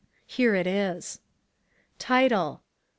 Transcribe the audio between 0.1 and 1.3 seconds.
Here it is: